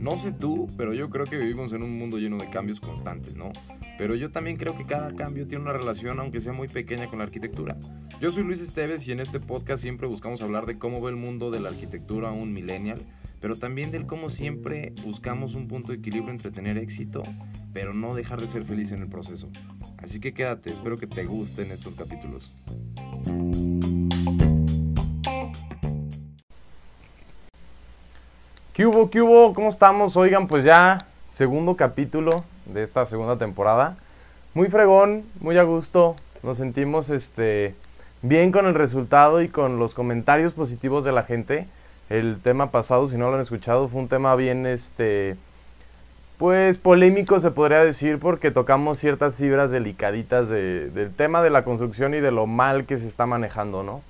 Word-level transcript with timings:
No 0.00 0.16
sé 0.16 0.32
tú, 0.32 0.68
pero 0.76 0.94
yo 0.94 1.10
creo 1.10 1.26
que 1.26 1.36
vivimos 1.36 1.72
en 1.72 1.82
un 1.82 1.98
mundo 1.98 2.18
lleno 2.18 2.38
de 2.38 2.48
cambios 2.48 2.80
constantes, 2.80 3.36
¿no? 3.36 3.50
Pero 3.98 4.14
yo 4.14 4.30
también 4.30 4.56
creo 4.56 4.76
que 4.76 4.84
cada 4.84 5.14
cambio 5.14 5.48
tiene 5.48 5.64
una 5.64 5.72
relación, 5.72 6.20
aunque 6.20 6.40
sea 6.40 6.52
muy 6.52 6.68
pequeña, 6.68 7.08
con 7.08 7.18
la 7.18 7.24
arquitectura. 7.24 7.76
Yo 8.20 8.30
soy 8.30 8.44
Luis 8.44 8.60
Esteves 8.60 9.06
y 9.08 9.12
en 9.12 9.20
este 9.20 9.40
podcast 9.40 9.82
siempre 9.82 10.06
buscamos 10.06 10.42
hablar 10.42 10.64
de 10.66 10.78
cómo 10.78 11.00
ve 11.00 11.10
el 11.10 11.16
mundo 11.16 11.50
de 11.50 11.60
la 11.60 11.70
arquitectura 11.70 12.30
un 12.30 12.52
millennial, 12.52 13.00
pero 13.40 13.56
también 13.56 13.90
del 13.90 14.06
cómo 14.06 14.28
siempre 14.28 14.92
buscamos 15.02 15.54
un 15.54 15.66
punto 15.66 15.92
de 15.92 15.98
equilibrio 15.98 16.30
entre 16.30 16.50
tener 16.50 16.78
éxito, 16.78 17.22
pero 17.72 17.92
no 17.92 18.14
dejar 18.14 18.40
de 18.40 18.48
ser 18.48 18.64
feliz 18.64 18.92
en 18.92 19.02
el 19.02 19.08
proceso. 19.08 19.50
Así 19.98 20.20
que 20.20 20.32
quédate, 20.32 20.72
espero 20.72 20.96
que 20.96 21.06
te 21.06 21.24
gusten 21.24 21.72
estos 21.72 21.94
capítulos. 21.94 22.52
¿Qué 28.76 28.84
hubo? 28.84 29.08
¿Qué 29.08 29.22
hubo? 29.22 29.54
¿Cómo 29.54 29.70
estamos? 29.70 30.18
Oigan, 30.18 30.48
pues 30.48 30.62
ya 30.62 30.98
segundo 31.32 31.76
capítulo 31.76 32.44
de 32.66 32.82
esta 32.82 33.06
segunda 33.06 33.38
temporada. 33.38 33.96
Muy 34.52 34.68
fregón, 34.68 35.24
muy 35.40 35.56
a 35.56 35.62
gusto. 35.62 36.14
Nos 36.42 36.58
sentimos 36.58 37.08
este 37.08 37.74
bien 38.20 38.52
con 38.52 38.66
el 38.66 38.74
resultado 38.74 39.40
y 39.40 39.48
con 39.48 39.78
los 39.78 39.94
comentarios 39.94 40.52
positivos 40.52 41.04
de 41.04 41.12
la 41.12 41.22
gente. 41.22 41.66
El 42.10 42.38
tema 42.42 42.70
pasado, 42.70 43.08
si 43.08 43.16
no 43.16 43.30
lo 43.30 43.36
han 43.36 43.40
escuchado, 43.40 43.88
fue 43.88 43.98
un 44.02 44.08
tema 44.08 44.36
bien 44.36 44.66
este 44.66 45.36
pues 46.36 46.76
polémico 46.76 47.40
se 47.40 47.50
podría 47.50 47.82
decir 47.82 48.18
porque 48.18 48.50
tocamos 48.50 48.98
ciertas 48.98 49.36
fibras 49.36 49.70
delicaditas 49.70 50.50
del 50.50 51.14
tema 51.16 51.40
de 51.40 51.48
la 51.48 51.64
construcción 51.64 52.12
y 52.12 52.20
de 52.20 52.30
lo 52.30 52.46
mal 52.46 52.84
que 52.84 52.98
se 52.98 53.08
está 53.08 53.24
manejando, 53.24 53.82
¿no? 53.82 54.02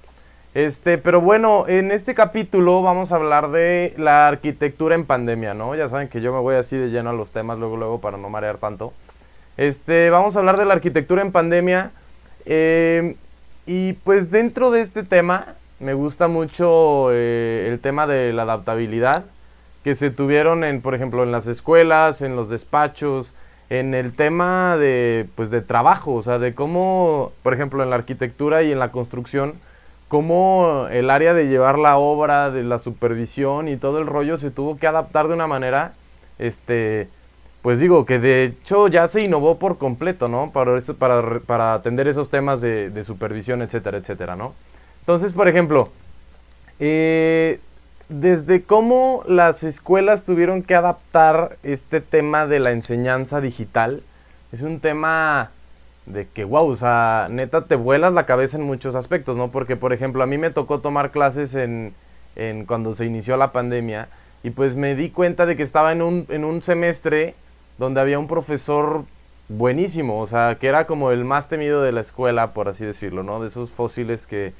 Este, 0.57 0.97
pero 0.97 1.21
bueno, 1.21 1.67
en 1.69 1.93
este 1.93 2.15
capítulo 2.15 2.81
vamos 2.81 3.13
a 3.13 3.17
hablar 3.17 3.51
de 3.51 3.93
la 3.99 4.27
arquitectura 4.27 4.95
en 4.95 5.05
pandemia, 5.05 5.53
¿no? 5.53 5.75
Ya 5.75 5.87
saben 5.87 6.09
que 6.09 6.23
yo 6.23 6.33
me 6.33 6.39
voy 6.39 6.55
así 6.55 6.79
de 6.79 6.89
lleno 6.89 7.11
a 7.11 7.13
los 7.13 7.31
temas 7.31 7.59
luego, 7.59 7.77
luego 7.77 8.01
para 8.01 8.17
no 8.17 8.31
marear 8.31 8.57
tanto. 8.57 8.95
Este, 9.59 10.09
vamos 10.09 10.35
a 10.35 10.39
hablar 10.39 10.57
de 10.57 10.65
la 10.65 10.73
arquitectura 10.73 11.21
en 11.21 11.31
pandemia. 11.31 11.91
Eh, 12.47 13.17
y 13.67 13.93
pues 14.03 14.31
dentro 14.31 14.71
de 14.71 14.81
este 14.81 15.03
tema 15.03 15.57
me 15.79 15.93
gusta 15.93 16.27
mucho 16.27 17.09
eh, 17.13 17.69
el 17.71 17.79
tema 17.79 18.07
de 18.07 18.33
la 18.33 18.45
adaptabilidad 18.45 19.27
que 19.85 19.95
se 19.95 20.11
tuvieron 20.11 20.65
en, 20.65 20.81
por 20.81 20.95
ejemplo, 20.95 21.23
en 21.23 21.33
las 21.33 21.47
escuelas, 21.47 22.23
en 22.23 22.35
los 22.35 22.49
despachos, 22.49 23.35
en 23.69 23.93
el 23.93 24.15
tema 24.15 24.79
de, 24.79 25.29
pues, 25.35 25.51
de 25.51 25.61
trabajo, 25.61 26.15
o 26.15 26.23
sea, 26.23 26.39
de 26.39 26.55
cómo, 26.55 27.33
por 27.43 27.53
ejemplo, 27.53 27.83
en 27.83 27.91
la 27.91 27.97
arquitectura 27.97 28.63
y 28.63 28.73
en 28.73 28.79
la 28.79 28.91
construcción, 28.91 29.57
cómo 30.09 30.87
el 30.91 31.11
área 31.11 31.35
de 31.35 31.49
llevar 31.49 31.79
la 31.79 31.97
obra, 31.99 32.51
de 32.51 32.63
la 32.63 32.79
supervisión 32.79 33.69
y 33.69 33.77
todo 33.77 33.99
el 33.99 34.07
rollo 34.07 34.37
se 34.37 34.51
tuvo 34.51 34.79
que 34.79 34.87
adaptar 34.87 35.29
de 35.29 35.35
una 35.35 35.47
manera, 35.47 35.93
este, 36.39 37.09
pues 37.63 37.81
digo, 37.81 38.07
que 38.07 38.19
de 38.19 38.45
hecho 38.45 38.89
ya 38.89 39.09
se 39.09 39.23
innovó 39.23 39.59
por 39.59 39.79
completo, 39.79 40.29
¿no? 40.29 40.53
Para, 40.53 40.79
eso, 40.79 40.95
para, 40.95 41.41
para 41.41 41.75
atender 41.75 42.07
esos 42.07 42.31
temas 42.31 42.61
de, 42.61 42.91
de, 42.91 43.05
supervisión, 43.05 43.63
etcétera, 43.63 43.99
etcétera, 43.99 44.37
¿no? 44.37 44.55
Entonces, 45.01 45.33
por 45.33 45.49
ejemplo, 45.49 45.85
eh, 46.79 47.61
desde 48.09 48.63
cómo 48.63 49.25
las 49.27 49.65
escuelas 49.65 50.25
tuvieron 50.25 50.63
que 50.63 50.77
adaptar 50.77 51.57
este 51.65 52.01
tema 52.01 52.47
de 52.47 52.61
la 52.61 52.71
enseñanza 52.71 53.41
digital, 53.41 54.03
es 54.53 54.63
un 54.63 54.79
tema 54.79 55.51
de 56.07 56.27
que, 56.27 56.45
wow, 56.45 56.69
o 56.69 56.77
sea, 56.77 57.27
neta 57.31 57.65
te 57.65 57.75
vuelas 57.75 58.13
la 58.13 58.27
cabeza 58.27 58.57
en 58.57 58.63
muchos 58.63 58.95
aspectos, 58.95 59.37
¿no? 59.37 59.49
Porque, 59.49 59.77
por 59.77 59.93
ejemplo, 59.93 60.23
a 60.23 60.27
mí 60.27 60.39
me 60.39 60.51
tocó 60.51 60.79
tomar 60.79 61.11
clases 61.11 61.55
en, 61.55 61.95
en 62.37 62.65
cuando 62.65 62.95
se 62.95 63.05
inició 63.05 63.37
la 63.37 63.53
pandemia 63.53 64.09
y 64.43 64.51
pues 64.51 64.77
me 64.77 64.95
di 64.95 65.11
cuenta 65.11 65.47
de 65.47 65.57
que 65.57 65.65
estaba 65.65 65.93
en 65.93 66.03
un, 66.03 66.27
en 66.29 66.45
un 66.45 66.63
semestre 66.63 67.35
donde 67.79 68.01
había 68.01 68.19
un 68.19 68.29
profesor 68.29 69.05
buenísimo, 69.49 70.21
o 70.21 70.27
sea, 70.27 70.57
que 70.61 70.69
era 70.69 70.87
como 70.87 71.11
el 71.11 71.25
más 71.25 71.49
temido 71.49 71.83
de 71.83 71.93
la 71.93 72.01
escuela, 72.01 72.53
por 72.53 72.69
así 72.69 72.85
decirlo, 72.85 73.23
¿no? 73.23 73.41
De 73.41 73.49
esos 73.49 73.71
fósiles 73.71 74.27
que, 74.27 74.53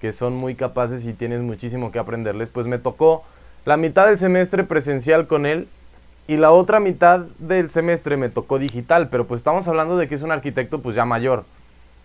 que 0.00 0.12
son 0.12 0.34
muy 0.34 0.54
capaces 0.54 1.04
y 1.04 1.12
tienes 1.12 1.40
muchísimo 1.40 1.92
que 1.92 1.98
aprenderles, 1.98 2.48
pues 2.48 2.66
me 2.66 2.78
tocó 2.78 3.24
la 3.64 3.76
mitad 3.76 4.06
del 4.06 4.18
semestre 4.18 4.64
presencial 4.64 5.26
con 5.26 5.46
él 5.46 5.68
y 6.28 6.36
la 6.36 6.52
otra 6.52 6.78
mitad 6.78 7.20
del 7.38 7.70
semestre 7.70 8.18
me 8.18 8.28
tocó 8.28 8.58
digital, 8.58 9.08
pero 9.08 9.26
pues 9.26 9.40
estamos 9.40 9.66
hablando 9.66 9.96
de 9.96 10.08
que 10.08 10.14
es 10.14 10.22
un 10.22 10.30
arquitecto 10.30 10.80
pues 10.80 10.94
ya 10.94 11.06
mayor. 11.06 11.44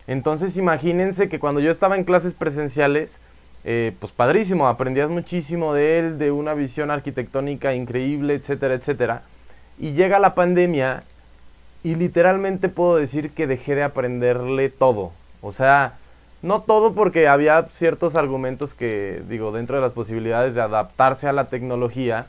Entonces 0.08 0.56
imagínense 0.56 1.28
que 1.28 1.40
cuando 1.40 1.60
yo 1.60 1.70
estaba 1.70 1.98
en 1.98 2.06
clases 2.06 2.34
presenciales, 2.34 3.20
eh, 3.66 3.94
pues 4.00 4.14
padrísimo, 4.14 4.68
aprendías 4.70 5.10
muchísimo 5.10 5.74
de 5.74 6.00
él, 6.00 6.18
de 6.18 6.32
una 6.32 6.54
visión 6.54 6.90
arquitectónica 6.90 7.74
increíble, 7.74 8.36
etcétera, 8.36 8.76
etcétera. 8.76 9.24
Y 9.78 9.92
llega 9.92 10.20
la 10.20 10.36
pandemia 10.36 11.04
y 11.84 11.96
literalmente 11.96 12.70
puedo 12.70 12.96
decir 12.96 13.32
que 13.32 13.46
dejé 13.46 13.76
de 13.76 13.84
aprenderle 13.84 14.70
todo. 14.70 15.12
O 15.42 15.52
sea, 15.52 15.96
no 16.42 16.62
todo 16.62 16.94
porque 16.94 17.28
había 17.28 17.68
ciertos 17.74 18.16
argumentos 18.16 18.74
que, 18.74 19.22
digo, 19.28 19.52
dentro 19.52 19.76
de 19.76 19.82
las 19.82 19.92
posibilidades 19.92 20.56
de 20.56 20.62
adaptarse 20.62 21.28
a 21.28 21.34
la 21.34 21.48
tecnología, 21.48 22.28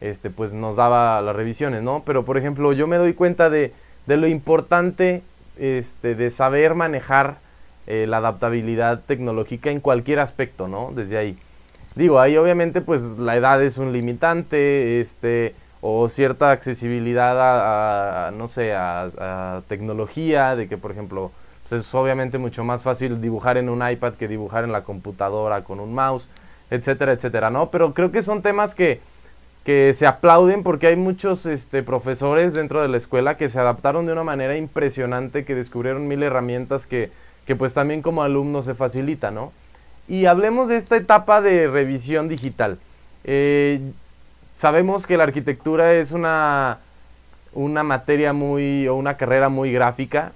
este, 0.00 0.30
pues 0.30 0.52
nos 0.52 0.76
daba 0.76 1.20
las 1.20 1.36
revisiones, 1.36 1.82
¿no? 1.82 2.02
Pero, 2.04 2.24
por 2.24 2.38
ejemplo, 2.38 2.72
yo 2.72 2.86
me 2.86 2.96
doy 2.96 3.14
cuenta 3.14 3.50
de, 3.50 3.72
de 4.06 4.16
lo 4.16 4.26
importante 4.26 5.22
este, 5.58 6.14
de 6.14 6.30
saber 6.30 6.74
manejar 6.74 7.36
eh, 7.86 8.06
la 8.06 8.18
adaptabilidad 8.18 9.00
tecnológica 9.06 9.70
en 9.70 9.80
cualquier 9.80 10.20
aspecto, 10.20 10.68
¿no? 10.68 10.92
Desde 10.94 11.18
ahí. 11.18 11.38
Digo, 11.94 12.20
ahí 12.20 12.36
obviamente 12.36 12.80
pues 12.80 13.02
la 13.02 13.36
edad 13.36 13.62
es 13.62 13.76
un 13.76 13.92
limitante, 13.92 15.00
este, 15.00 15.54
o 15.80 16.08
cierta 16.08 16.50
accesibilidad 16.50 17.40
a, 17.40 18.28
a 18.28 18.30
no 18.30 18.48
sé, 18.48 18.74
a, 18.74 19.62
tecnología, 19.68 20.56
de 20.56 20.68
que 20.68 20.76
por 20.76 20.92
ejemplo, 20.92 21.32
pues 21.68 21.82
es 21.82 21.94
obviamente 21.94 22.38
mucho 22.38 22.64
más 22.64 22.82
fácil 22.82 23.20
dibujar 23.20 23.56
en 23.56 23.68
un 23.68 23.88
iPad 23.88 24.14
que 24.14 24.28
dibujar 24.28 24.64
en 24.64 24.72
la 24.72 24.84
computadora 24.84 25.64
con 25.64 25.80
un 25.80 25.94
mouse, 25.94 26.28
etcétera, 26.70 27.12
etcétera, 27.12 27.50
¿no? 27.50 27.70
Pero 27.70 27.92
creo 27.92 28.12
que 28.12 28.22
son 28.22 28.42
temas 28.42 28.74
que, 28.74 29.00
que 29.64 29.92
se 29.94 30.06
aplauden 30.06 30.62
porque 30.62 30.86
hay 30.88 30.96
muchos 30.96 31.46
este, 31.46 31.82
profesores 31.82 32.54
dentro 32.54 32.80
de 32.80 32.88
la 32.88 32.96
escuela 32.96 33.36
que 33.36 33.48
se 33.48 33.60
adaptaron 33.60 34.06
de 34.06 34.12
una 34.12 34.24
manera 34.24 34.56
impresionante, 34.56 35.44
que 35.44 35.54
descubrieron 35.54 36.08
mil 36.08 36.22
herramientas 36.22 36.86
que, 36.86 37.10
que 37.46 37.56
pues 37.56 37.74
también 37.74 38.02
como 38.02 38.22
alumnos 38.22 38.64
se 38.64 38.74
facilita, 38.74 39.30
¿no? 39.30 39.52
Y 40.08 40.26
hablemos 40.26 40.68
de 40.68 40.76
esta 40.76 40.96
etapa 40.96 41.40
de 41.40 41.68
revisión 41.68 42.28
digital. 42.28 42.78
Eh, 43.24 43.80
sabemos 44.56 45.06
que 45.06 45.16
la 45.16 45.24
arquitectura 45.24 45.94
es 45.94 46.10
una, 46.10 46.78
una 47.52 47.82
materia 47.82 48.32
muy, 48.32 48.88
o 48.88 48.96
una 48.96 49.16
carrera 49.16 49.48
muy 49.48 49.72
gráfica 49.72 50.32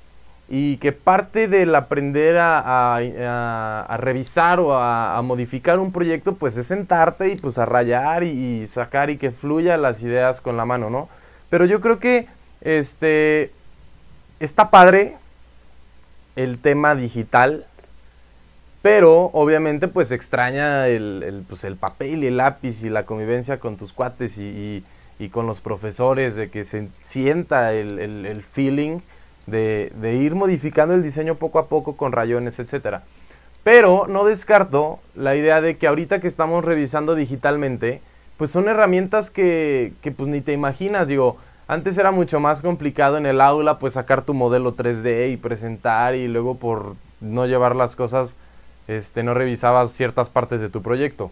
y 0.48 0.76
que 0.76 0.92
parte 0.92 1.48
del 1.48 1.74
aprender 1.74 2.36
a, 2.38 3.96
revisar 3.98 4.60
o 4.60 4.76
a, 4.76 5.20
modificar 5.22 5.78
un 5.78 5.90
proyecto, 5.90 6.34
pues 6.34 6.56
es 6.56 6.66
sentarte 6.66 7.28
y 7.28 7.36
pues 7.36 7.58
a 7.58 7.64
rayar 7.64 8.24
y, 8.24 8.66
sacar 8.66 9.10
y 9.10 9.16
que 9.16 9.30
fluya 9.30 9.76
las 9.76 10.02
ideas 10.02 10.40
con 10.40 10.56
la 10.56 10.64
mano, 10.64 10.90
¿no? 10.90 11.08
Pero 11.48 11.64
yo 11.64 11.80
creo 11.80 11.98
que 11.98 12.28
este 12.60 13.52
está 14.40 14.70
padre 14.70 15.16
el 16.36 16.58
tema 16.58 16.94
digital, 16.94 17.66
pero 18.82 19.30
obviamente 19.32 19.88
pues 19.88 20.10
extraña 20.10 20.88
el, 20.88 21.22
el, 21.22 21.42
pues, 21.48 21.64
el 21.64 21.76
papel 21.76 22.22
y 22.22 22.26
el 22.26 22.36
lápiz 22.36 22.82
y 22.82 22.90
la 22.90 23.06
convivencia 23.06 23.58
con 23.60 23.76
tus 23.76 23.92
cuates 23.94 24.36
y, 24.36 24.84
con 25.30 25.46
los 25.46 25.62
profesores, 25.62 26.36
de 26.36 26.50
que 26.50 26.64
se 26.64 26.88
sienta 27.02 27.72
el 27.72 28.44
feeling 28.52 29.00
de, 29.46 30.18
ir 30.20 30.34
modificando 30.34 30.94
el 30.94 31.02
diseño 31.02 31.36
poco 31.36 31.58
a 31.58 31.68
poco 31.68 31.96
con 31.96 32.12
rayones, 32.12 32.58
etcétera. 32.58 33.02
Pero 33.62 34.06
no 34.08 34.24
descarto 34.24 34.98
la 35.14 35.36
idea 35.36 35.60
de 35.60 35.76
que 35.76 35.86
ahorita 35.86 36.20
que 36.20 36.28
estamos 36.28 36.64
revisando 36.64 37.14
digitalmente, 37.14 38.00
pues 38.36 38.50
son 38.50 38.68
herramientas 38.68 39.30
que, 39.30 39.92
que 40.02 40.10
pues 40.10 40.28
ni 40.28 40.40
te 40.40 40.52
imaginas, 40.52 41.08
digo, 41.08 41.38
antes 41.66 41.96
era 41.96 42.10
mucho 42.10 42.40
más 42.40 42.60
complicado 42.60 43.16
en 43.16 43.24
el 43.24 43.40
aula 43.40 43.78
pues 43.78 43.94
sacar 43.94 44.22
tu 44.22 44.34
modelo 44.34 44.76
3D 44.76 45.32
y 45.32 45.36
presentar 45.38 46.14
y 46.14 46.28
luego 46.28 46.56
por 46.56 46.94
no 47.20 47.46
llevar 47.46 47.74
las 47.74 47.96
cosas 47.96 48.34
este 48.86 49.22
no 49.22 49.32
revisabas 49.32 49.92
ciertas 49.92 50.28
partes 50.28 50.60
de 50.60 50.68
tu 50.68 50.82
proyecto. 50.82 51.30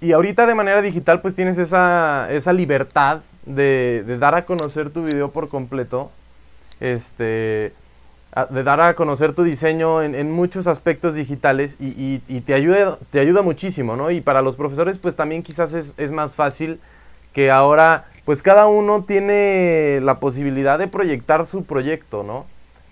Y 0.00 0.12
ahorita 0.12 0.46
de 0.46 0.56
manera 0.56 0.82
digital 0.82 1.20
pues 1.20 1.36
tienes 1.36 1.58
esa, 1.58 2.26
esa 2.30 2.52
libertad 2.52 3.20
de, 3.46 4.02
de 4.04 4.18
dar 4.18 4.34
a 4.34 4.44
conocer 4.44 4.90
tu 4.90 5.04
video 5.04 5.30
por 5.30 5.48
completo 5.48 6.10
este, 6.80 7.72
de 8.50 8.62
dar 8.64 8.80
a 8.80 8.94
conocer 8.94 9.34
tu 9.34 9.42
diseño 9.44 10.02
en, 10.02 10.30
muchos 10.30 10.66
aspectos 10.66 11.14
digitales 11.14 11.76
y, 11.78 12.20
y, 12.28 12.40
te, 12.40 12.54
ayuda, 12.54 12.98
te 13.10 13.20
ayuda 13.20 13.42
muchísimo, 13.42 13.96
¿no? 13.96 14.10
Y 14.10 14.20
para 14.20 14.42
los 14.42 14.56
profesores 14.56 14.98
pues 14.98 15.14
también 15.14 15.42
quizás 15.42 15.72
es, 15.74 15.92
es 15.96 16.10
más 16.10 16.34
fácil 16.34 16.80
que 17.32 17.50
ahora 17.50 18.06
pues 18.24 18.42
cada 18.42 18.66
uno 18.66 19.04
tiene 19.04 20.00
la 20.02 20.18
posibilidad 20.18 20.78
de 20.78 20.88
proyectar 20.88 21.46
su 21.46 21.64
proyecto, 21.64 22.22
¿no? 22.22 22.46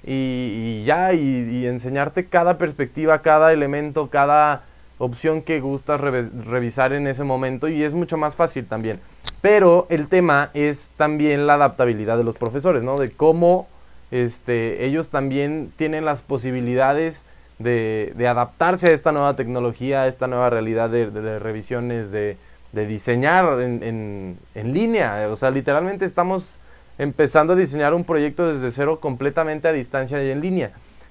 Y, 0.05 0.83
ya, 0.85 1.13
y, 1.13 1.67
enseñarte 1.67 2.27
cada 2.27 2.59
perspectiva, 2.59 3.23
cada 3.23 3.53
elemento, 3.53 4.09
cada 4.11 4.65
opción 5.03 5.43
que 5.43 5.61
gustas 5.61 6.01
revisar 6.01 6.93
en 6.93 7.09
ese 7.09 7.25
momento 7.25 7.67
y 7.67 7.83
es 7.83 7.93
mucho 7.93 8.17
más 8.17 8.37
fácil 8.37 8.67
también. 8.67 9.01
Pero 9.41 9.87
el 9.91 10.07
tema 10.07 10.51
es 10.55 10.91
también 10.97 11.49
la 11.49 11.55
adaptabilidad 11.55 12.17
de 12.17 12.25
los 12.25 12.37
profesores, 12.37 12.85
¿no? 12.85 12.97
De 12.97 13.11
cómo 13.11 13.67
este, 14.13 14.85
ellos 14.85 15.09
también 15.09 15.73
tienen 15.77 16.05
las 16.05 16.23
posibilidades 16.23 17.21
de, 17.59 18.15
adaptarse 18.29 18.91
a 18.91 18.93
esta 18.93 19.11
nueva 19.11 19.35
tecnología, 19.35 20.03
a 20.03 20.07
esta 20.07 20.29
nueva 20.29 20.51
realidad 20.51 20.89
de, 20.89 21.39
revisiones, 21.41 22.13
de, 22.13 22.37
diseñar 22.73 23.61
en, 23.61 24.39
línea. 24.55 25.27
O 25.31 25.37
sea, 25.37 25.51
literalmente 25.51 26.05
estamos 26.05 26.61
empezando 26.97 27.55
a 27.55 27.57
diseñar 27.57 27.93
un 27.93 28.05
proyecto 28.05 28.53
desde 28.53 28.71
cero 28.71 29.01
completamente 29.01 29.67
a 29.67 29.73
distancia 29.73 30.23
y 30.23 30.31
en 30.31 30.41
línea. 30.41 30.71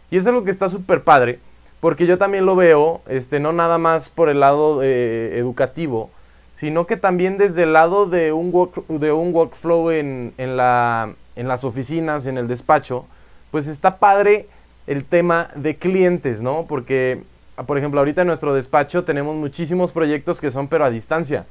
Y 0.10 0.16
es 0.16 0.24
lo 0.26 0.46
que 0.46 0.52
está 0.52 0.70
súper 0.70 1.04
padre, 1.04 1.40
porque 1.81 2.06
yo 2.06 2.18
también 2.18 2.45
lo 2.45 2.56
veo, 2.56 3.01
este, 3.10 3.39
no 3.39 3.51
nada 3.51 3.78
más 3.78 4.07
por 4.10 4.30
el 4.30 4.39
lado 4.39 4.81
eh, 4.83 5.38
educativo, 5.38 6.10
sino 6.56 6.86
que 6.86 6.95
también 6.95 7.39
desde 7.39 7.63
el 7.63 7.74
lado 7.74 8.06
de 8.06 8.31
un, 8.31 8.51
de 8.88 9.12
un 9.12 9.33
workflow 9.33 9.89
en, 9.89 10.33
en, 10.38 10.56
la, 10.56 11.13
en 11.36 11.48
las 11.48 11.63
oficinas, 11.63 12.28
en 12.28 12.38
el 12.38 12.48
despacho, 12.48 13.06
pues 13.50 13.66
está 13.66 13.98
padre 13.98 14.48
el 14.86 15.06
tema 15.06 15.50
de 15.56 15.75
clientes, 15.75 16.42
¿no? 16.42 16.66
Porque, 16.69 17.24
por 17.66 17.80
ejemplo, 17.80 18.00
ahorita 18.00 18.22
en 18.22 18.28
nuestro 18.28 18.54
despacho 18.54 19.04
tenemos 19.04 19.36
muchísimos 19.36 19.92
proyectos 19.92 20.39
que 20.39 20.51
son 20.51 20.68
pero 20.68 20.86
a 20.86 20.92
distancia. 20.92 21.45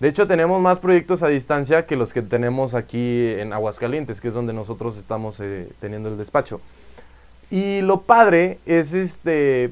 De 0.00 0.08
hecho, 0.08 0.26
tenemos 0.26 0.60
más 0.60 0.78
proyectos 0.78 1.22
a 1.22 1.28
distancia 1.28 1.86
que 1.86 1.96
los 1.96 2.12
que 2.12 2.22
tenemos 2.22 2.74
aquí 2.74 3.28
en 3.38 3.52
Aguascalientes, 3.52 4.20
que 4.20 4.28
es 4.28 4.34
donde 4.34 4.52
nosotros 4.52 4.96
estamos 4.96 5.38
eh, 5.40 5.68
teniendo 5.78 6.08
el 6.08 6.16
despacho. 6.16 6.60
Y 7.50 7.82
lo 7.82 8.00
padre 8.02 8.58
es 8.66 8.92
este, 8.94 9.70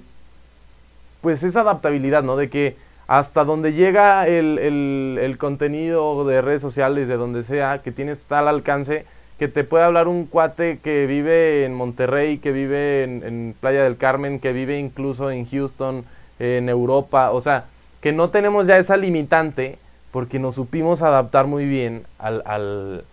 pues 1.21 1.43
esa 1.43 1.61
adaptabilidad, 1.61 2.23
¿no? 2.23 2.37
De 2.37 2.51
que 2.51 2.77
hasta 3.07 3.45
donde 3.45 3.73
llega 3.73 4.27
el, 4.27 5.37
contenido 5.39 6.25
de 6.25 6.41
redes 6.41 6.63
sociales, 6.63 7.09
de 7.09 7.17
donde 7.17 7.43
sea, 7.43 7.83
que 7.83 7.93
tienes 7.93 8.23
tal 8.25 8.49
alcance, 8.49 9.05
que 9.39 9.49
te 9.49 9.65
puede 9.65 9.85
hablar 9.85 10.09
un 10.09 10.27
cuate 10.27 10.79
que 10.79 11.07
vive 11.07 11.65
en 11.65 11.75
Monterrey, 11.75 12.39
que 12.39 12.53
vive 12.53 13.03
en, 13.03 13.23
en 13.25 13.55
Playa 13.59 13.83
del 13.83 13.97
Carmen, 13.97 14.39
que 14.39 14.53
vive 14.53 14.79
incluso 14.79 15.31
en 15.31 15.47
Houston, 15.47 16.05
en 16.39 16.69
Europa, 16.69 17.33
o 17.33 17.41
sea, 17.41 17.65
que 18.01 18.13
no 18.13 18.31
tenemos 18.31 18.67
ya 18.67 18.79
esa 18.79 18.97
limitante 18.97 19.79
porque 20.11 20.39
nos 20.39 20.57
supimos 20.57 21.03
adaptar 21.03 21.47
muy 21.47 21.67
bien 21.67 22.05
al, 22.19 22.43
al, 22.45 23.05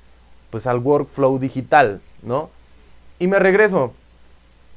pues 0.49 0.67
al 0.67 0.79
workflow 0.79 1.39
digital, 1.39 2.01
¿no? 2.21 2.49
Y 3.19 3.27
me 3.27 3.39
regreso. 3.39 3.93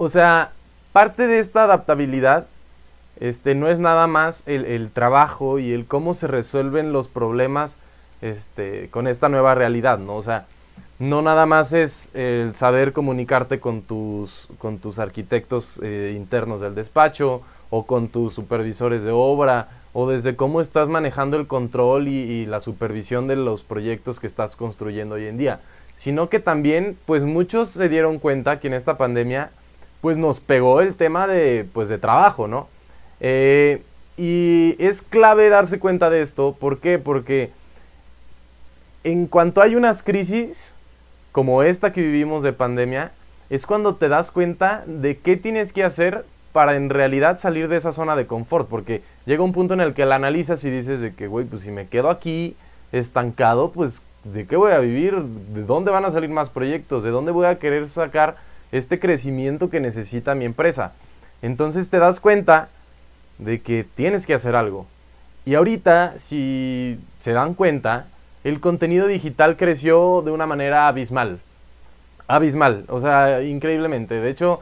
O 0.05 0.09
sea, 0.09 0.51
parte 0.93 1.29
de 1.29 1.39
esta 1.39 1.63
adaptabilidad 1.63 2.49
este, 3.21 3.55
no 3.55 3.69
es 3.69 3.79
nada 3.79 4.09
más 4.09 4.43
el, 4.47 4.65
el, 4.65 4.91
trabajo 4.91 5.61
y 5.61 5.71
el 5.71 5.87
cómo 5.87 6.13
se 6.15 6.27
resuelven 6.27 6.93
los 6.93 7.07
problemas 7.07 7.77
este, 8.21 8.89
con 8.91 9.07
esta 9.07 9.29
nueva 9.29 9.55
realidad, 9.55 10.01
¿no? 10.01 10.17
O 10.17 10.25
sea, 10.25 10.47
no 10.99 11.23
nada 11.23 11.47
más 11.47 11.73
es 11.73 12.09
el 12.15 12.57
saber 12.57 12.93
comunicarte 12.93 13.61
con 13.61 13.83
tus, 13.83 14.49
con 14.59 14.81
tus 14.81 14.99
arquitectos 14.99 15.79
eh, 15.85 16.15
internos 16.17 16.61
del 16.61 16.75
despacho 16.75 17.43
o 17.71 17.87
con 17.87 18.09
tus 18.09 18.35
supervisores 18.35 19.05
de 19.05 19.13
obra 19.13 19.69
o 19.93 20.11
desde 20.11 20.35
cómo 20.35 20.61
estás 20.61 20.89
manejando 20.89 21.37
el 21.37 21.47
control 21.47 22.09
y, 22.09 22.45
la 22.47 22.61
supervisión 22.61 23.29
de 23.29 23.37
los 23.37 23.63
proyectos 23.63 24.19
que 24.19 24.27
estás 24.27 24.57
construyendo 24.57 25.15
hoy 25.15 25.27
en 25.27 25.39
día, 25.39 25.61
sino 25.95 26.29
que 26.29 26.41
también 26.41 26.99
pues 27.07 27.23
muchos 27.23 27.69
se 27.69 27.89
dieron 27.89 28.19
cuenta 28.19 28.59
que 28.59 28.67
en 28.67 28.75
esta 28.75 28.99
pandemia 28.99 29.53
pues 30.03 30.19
nos 30.19 30.41
pegó 30.41 30.83
el 30.83 30.95
tema 30.95 31.27
de 31.27 31.67
pues 31.73 31.89
de 31.89 31.97
trabajo, 31.97 32.47
¿no? 32.47 32.69
Eh, 33.21 33.83
y 34.19 34.77
es 34.79 35.01
clave 35.01 35.49
darse 35.49 35.79
cuenta 35.79 36.11
de 36.11 36.21
esto, 36.21 36.55
¿por 36.59 36.79
qué? 36.79 36.99
Porque 36.99 37.51
en 39.05 39.27
cuanto 39.27 39.63
hay 39.63 39.75
unas 39.77 40.03
crisis 40.03 40.75
como 41.31 41.63
esta 41.63 41.93
que 41.93 42.03
vivimos 42.03 42.43
de 42.43 42.53
pandemia, 42.53 43.13
es 43.49 43.65
cuando 43.65 43.95
te 43.95 44.09
das 44.09 44.31
cuenta 44.31 44.83
de 44.87 45.19
qué 45.19 45.37
tienes 45.37 45.73
que 45.73 45.85
hacer 45.85 46.25
para 46.53 46.75
en 46.75 46.91
realidad 46.91 47.39
salir 47.39 47.69
de 47.69 47.79
esa 47.79 47.93
zona 47.93 48.17
de 48.17 48.27
confort, 48.27 48.69
porque 48.69 49.03
llega 49.25 49.43
un 49.43 49.53
punto 49.53 49.73
en 49.73 49.81
el 49.81 49.95
que 49.95 50.05
la 50.05 50.17
analizas 50.17 50.63
y 50.65 50.71
dices 50.71 51.01
de 51.01 51.15
que, 51.15 51.29
güey, 51.29 51.47
pues 51.47 51.63
si 51.63 51.71
me 51.71 51.87
quedo 51.87 52.11
aquí 52.11 52.57
estancado, 52.91 53.71
pues 53.71 54.03
¿de 54.25 54.47
qué 54.47 54.57
voy 54.57 54.73
a 54.73 54.79
vivir? 54.79 55.17
¿De 55.23 55.63
dónde 55.63 55.91
van 55.91 56.05
a 56.05 56.11
salir 56.11 56.29
más 56.29 56.51
proyectos? 56.51 57.03
¿De 57.03 57.11
dónde 57.11 57.33
voy 57.33 57.47
a 57.47 57.59
querer 57.59 57.89
sacar 57.89 58.37
este 58.73 58.99
crecimiento 58.99 59.71
que 59.71 59.81
necesita 59.81 60.35
mi 60.35 60.45
empresa? 60.45 60.93
Entonces 61.43 61.91
te 61.91 61.99
das 61.99 62.21
cuenta 62.21 62.69
de 63.39 63.61
que 63.61 63.85
tienes 63.85 64.27
que 64.27 64.35
hacer 64.35 64.57
algo. 64.57 64.87
Y 65.45 65.55
ahorita, 65.55 66.15
si 66.19 66.99
se 67.21 67.33
dan 67.33 67.55
cuenta, 67.55 68.07
el 68.45 68.61
contenido 68.61 69.07
digital 69.07 69.57
creció 69.57 70.23
de 70.23 70.31
una 70.31 70.47
manera 70.47 70.89
abismal. 70.89 71.41
Abismal, 72.29 72.85
o 72.89 73.01
sea, 73.01 73.43
increíblemente. 73.43 74.15
De 74.15 74.31
hecho, 74.31 74.61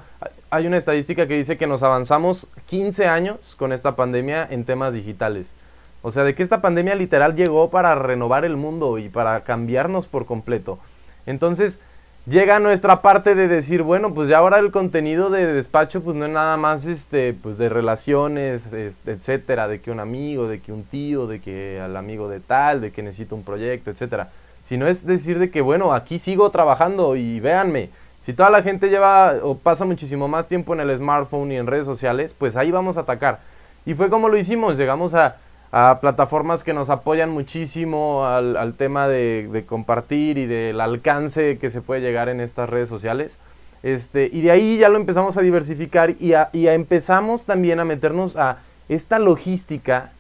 hay 0.50 0.66
una 0.66 0.78
estadística 0.78 1.26
que 1.26 1.36
dice 1.36 1.56
que 1.56 1.66
nos 1.66 1.82
avanzamos 1.82 2.46
15 2.66 3.06
años 3.06 3.54
con 3.56 3.72
esta 3.72 3.94
pandemia 3.94 4.46
en 4.50 4.64
temas 4.64 4.92
digitales. 4.92 5.54
O 6.02 6.10
sea, 6.10 6.24
de 6.24 6.34
que 6.34 6.42
esta 6.42 6.62
pandemia 6.62 6.94
literal 6.94 7.36
llegó 7.36 7.70
para 7.70 7.94
renovar 7.94 8.44
el 8.44 8.56
mundo 8.56 8.98
y 8.98 9.10
para 9.10 9.44
cambiarnos 9.44 10.06
por 10.06 10.24
completo. 10.24 10.78
Entonces, 11.26 11.78
llega 12.26 12.58
nuestra 12.58 13.02
parte 13.02 13.34
de 13.34 13.48
decir, 13.48 13.82
bueno, 13.82 14.14
pues 14.14 14.28
ya 14.28 14.38
ahora 14.38 14.58
el 14.58 14.70
contenido 14.70 15.30
de 15.30 15.46
despacho 15.46 16.02
pues 16.02 16.16
no 16.16 16.26
es 16.26 16.32
nada 16.32 16.56
más 16.56 16.86
este 16.86 17.34
pues 17.34 17.58
de 17.58 17.68
relaciones, 17.68 18.66
este, 18.72 19.12
etcétera, 19.12 19.68
de 19.68 19.80
que 19.80 19.90
un 19.90 20.00
amigo, 20.00 20.48
de 20.48 20.60
que 20.60 20.72
un 20.72 20.84
tío, 20.84 21.26
de 21.26 21.40
que 21.40 21.80
al 21.80 21.96
amigo 21.96 22.28
de 22.28 22.40
tal, 22.40 22.80
de 22.80 22.92
que 22.92 23.02
necesito 23.02 23.34
un 23.34 23.42
proyecto, 23.42 23.90
etcétera. 23.90 24.30
Sino 24.64 24.86
es 24.86 25.04
decir 25.06 25.38
de 25.38 25.50
que 25.50 25.60
bueno, 25.60 25.92
aquí 25.92 26.18
sigo 26.18 26.50
trabajando 26.50 27.16
y 27.16 27.40
véanme, 27.40 27.90
si 28.24 28.34
toda 28.34 28.50
la 28.50 28.62
gente 28.62 28.90
lleva 28.90 29.36
o 29.42 29.56
pasa 29.56 29.84
muchísimo 29.84 30.28
más 30.28 30.46
tiempo 30.46 30.74
en 30.74 30.80
el 30.80 30.96
smartphone 30.96 31.52
y 31.52 31.56
en 31.56 31.66
redes 31.66 31.86
sociales, 31.86 32.34
pues 32.38 32.54
ahí 32.56 32.70
vamos 32.70 32.96
a 32.96 33.00
atacar. 33.00 33.40
Y 33.86 33.94
fue 33.94 34.10
como 34.10 34.28
lo 34.28 34.36
hicimos, 34.36 34.76
llegamos 34.76 35.14
a, 35.14 35.36
plataformas 35.70 36.64
que 36.64 36.72
nos 36.72 36.90
apoyan 36.90 37.30
muchísimo 37.30 38.26
al, 38.26 38.74
tema 38.74 39.06
de, 39.06 39.64
compartir 39.68 40.38
y 40.38 40.46
del 40.46 40.80
alcance 40.80 41.58
que 41.58 41.70
se 41.70 41.80
puede 41.80 42.00
llegar 42.00 42.28
en 42.28 42.40
estas 42.40 42.68
redes 42.68 42.88
sociales. 42.88 43.38
Este, 43.82 44.28
y 44.30 44.42
de 44.42 44.50
ahí 44.50 44.78
ya 44.78 44.88
lo 44.88 44.98
empezamos 44.98 45.36
a 45.36 45.40
diversificar 45.40 46.10
y, 46.20 46.32
y 46.52 46.66
empezamos 46.66 47.44
también 47.44 47.80
a 47.80 47.84
meternos 47.84 48.36
a 48.36 48.58
esta 48.88 49.18
logística 49.18 50.10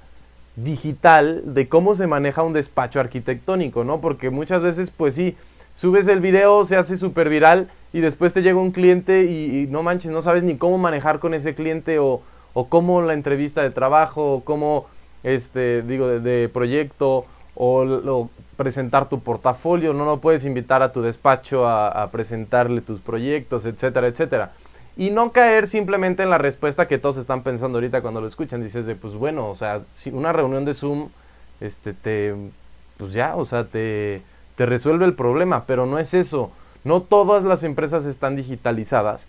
digital 0.56 1.42
de 1.44 1.68
cómo 1.68 1.94
se 1.94 2.06
maneja 2.06 2.42
un 2.42 2.52
despacho 2.52 3.00
arquitectónico, 3.00 3.84
¿no? 3.84 4.00
Porque 4.00 4.30
muchas 4.30 4.62
veces, 4.62 4.90
pues 4.90 5.14
sí, 5.14 5.36
subes 5.74 6.06
el 6.08 6.20
video, 6.20 6.64
se 6.64 6.76
hace 6.76 6.96
súper 6.96 7.28
viral 7.28 7.68
y 7.92 8.00
después 8.00 8.32
te 8.32 8.42
llega 8.42 8.58
un 8.58 8.70
cliente 8.70 9.24
y, 9.24 9.66
no 9.68 9.82
manches, 9.82 10.12
no 10.12 10.22
sabes 10.22 10.42
ni 10.42 10.56
cómo 10.56 10.78
manejar 10.78 11.18
con 11.18 11.34
ese 11.34 11.54
cliente 11.54 11.98
o, 11.98 12.22
o 12.52 12.68
cómo 12.68 13.02
la 13.02 13.14
entrevista 13.14 13.62
de 13.62 13.70
trabajo, 13.70 14.34
o 14.34 14.44
cómo, 14.44 14.86
este, 15.22 15.82
digo, 15.82 16.08
de, 16.08 16.48
proyecto 16.48 17.26
o, 17.54 18.28
presentar 18.56 19.08
tu 19.08 19.20
portafolio, 19.20 19.94
no 19.94 20.04
lo 20.04 20.18
puedes 20.18 20.44
invitar 20.44 20.82
a 20.82 20.92
tu 20.92 21.00
despacho 21.02 21.66
a, 21.66 22.08
presentarle 22.10 22.80
tus 22.80 23.00
proyectos, 23.00 23.64
etcétera, 23.64 24.06
etcétera. 24.06 24.52
Y 24.96 25.10
no 25.10 25.32
caer 25.32 25.66
simplemente 25.66 26.22
en 26.22 26.30
la 26.30 26.36
respuesta 26.36 26.86
que 26.86 26.98
todos 26.98 27.16
están 27.16 27.42
pensando 27.42 27.78
ahorita 27.78 28.02
cuando 28.02 28.20
lo 28.20 28.26
escuchan. 28.26 28.62
Dices 28.62 28.84
de, 28.84 28.96
pues 28.96 29.14
bueno, 29.14 29.48
o 29.48 29.56
sea, 29.56 29.80
si 29.94 30.10
una 30.10 30.32
reunión 30.32 30.66
de 30.66 30.74
Zoom, 30.74 31.08
este, 31.60 31.94
te, 31.94 32.34
pues 32.98 33.12
ya, 33.12 33.34
o 33.36 33.46
sea, 33.46 33.64
te, 33.64 34.20
te 34.56 34.66
resuelve 34.66 35.06
el 35.06 35.14
problema, 35.14 35.64
pero 35.64 35.86
no 35.86 35.98
es 35.98 36.12
eso. 36.12 36.50
No 36.84 37.00
todas 37.00 37.44
las 37.44 37.62
empresas 37.62 38.04
están 38.04 38.36
digitalizadas 38.36 39.26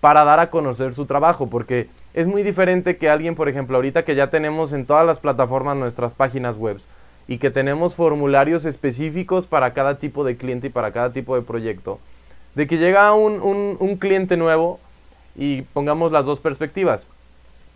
para 0.00 0.24
dar 0.24 0.40
a 0.40 0.50
conocer 0.50 0.92
su 0.92 1.06
trabajo, 1.06 1.48
porque 1.48 1.88
es 2.14 2.26
muy 2.26 2.42
diferente 2.42 2.96
que 2.96 3.10
alguien, 3.10 3.34
por 3.34 3.48
ejemplo, 3.48 3.76
ahorita 3.76 4.04
que 4.04 4.14
ya 4.14 4.30
tenemos 4.30 4.72
en 4.72 4.86
todas 4.86 5.06
las 5.06 5.18
plataformas 5.18 5.76
nuestras 5.76 6.14
páginas 6.14 6.56
web 6.56 6.80
y 7.26 7.38
que 7.38 7.50
tenemos 7.50 7.94
formularios 7.94 8.64
específicos 8.64 9.46
para 9.46 9.74
cada 9.74 9.98
tipo 9.98 10.24
de 10.24 10.36
cliente 10.36 10.68
y 10.68 10.70
para 10.70 10.92
cada 10.92 11.12
tipo 11.12 11.34
de 11.34 11.42
proyecto, 11.42 11.98
de 12.54 12.66
que 12.66 12.78
llega 12.78 13.12
un, 13.14 13.40
un, 13.78 13.96
cliente 13.96 14.36
nuevo 14.36 14.80
y 15.36 15.62
pongamos 15.62 16.12
las 16.12 16.24
dos 16.24 16.40
perspectivas. 16.40 17.06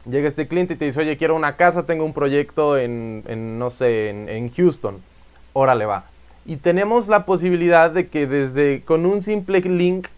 Llega 0.08 0.28
este 0.28 0.48
cliente 0.48 0.74
y 0.74 0.76
te 0.76 0.84
dice, 0.86 1.00
oye, 1.00 1.16
quiero 1.16 1.34
una 1.34 1.56
casa, 1.56 1.84
tengo 1.84 2.04
un 2.04 2.14
proyecto 2.14 2.78
en, 2.78 3.58
no 3.58 3.70
sé, 3.70 4.10
en, 4.10 4.28
en 4.28 4.50
Houston. 4.50 4.98
Órale, 5.52 5.84
va 5.86 6.04
y 6.48 6.56
tenemos 6.56 7.08
la 7.08 7.26
posibilidad 7.26 7.90
de 7.90 8.08
que 8.08 8.26
desde 8.26 8.80
con 8.80 9.04
un 9.04 9.20
simple 9.20 9.60
link 9.60 10.08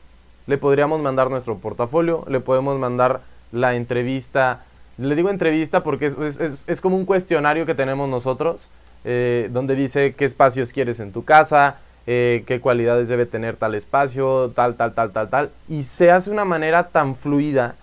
le 0.46 0.58
podríamos 0.58 1.00
mandar 1.00 1.28
nuestro 1.28 1.58
portafolio, 1.58 2.24
le 2.28 2.38
podemos 2.38 2.78
mandar 2.78 3.20
la 3.52 3.74
entrevista, 3.74 4.64
le 4.98 5.14
digo 5.14 5.30
entrevista 5.30 5.82
porque 5.82 6.06
es, 6.06 6.64
es, 6.66 6.80
como 6.80 6.96
un 6.96 7.04
cuestionario 7.04 7.66
que 7.66 7.74
tenemos 7.74 8.08
nosotros, 8.08 8.70
eh, 9.04 9.48
donde 9.52 9.74
dice 9.74 10.14
qué 10.14 10.24
espacios 10.24 10.72
quieres 10.72 11.00
en 11.00 11.12
tu 11.12 11.24
casa, 11.24 11.78
eh, 12.06 12.44
qué 12.46 12.60
cualidades 12.60 13.08
debe 13.08 13.26
tener 13.26 13.56
tal 13.56 13.74
espacio, 13.74 14.50
tal, 14.54 14.74
tal, 14.76 14.94
tal, 14.94 15.12
tal, 15.12 15.28
tal, 15.28 15.50
y 15.68 15.82
se 15.82 16.10
hace 16.10 16.30
una 16.30 16.44
manera 16.44 16.88
tan 16.88 17.16
fluida 17.16 17.76